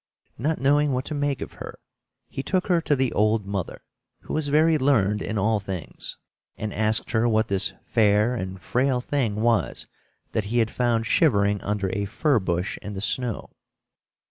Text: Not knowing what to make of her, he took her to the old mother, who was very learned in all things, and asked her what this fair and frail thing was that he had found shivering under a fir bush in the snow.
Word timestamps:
Not 0.39 0.57
knowing 0.59 0.93
what 0.93 1.05
to 1.05 1.13
make 1.13 1.41
of 1.43 1.53
her, 1.61 1.77
he 2.27 2.41
took 2.41 2.65
her 2.65 2.81
to 2.81 2.95
the 2.95 3.13
old 3.13 3.45
mother, 3.45 3.83
who 4.23 4.33
was 4.33 4.47
very 4.47 4.79
learned 4.79 5.21
in 5.21 5.37
all 5.37 5.59
things, 5.59 6.17
and 6.57 6.73
asked 6.73 7.11
her 7.11 7.29
what 7.29 7.49
this 7.49 7.73
fair 7.85 8.33
and 8.33 8.59
frail 8.59 8.99
thing 8.99 9.35
was 9.35 9.85
that 10.31 10.45
he 10.45 10.57
had 10.57 10.71
found 10.71 11.05
shivering 11.05 11.61
under 11.61 11.91
a 11.91 12.05
fir 12.05 12.39
bush 12.39 12.79
in 12.81 12.93
the 12.95 12.99
snow. 13.01 13.51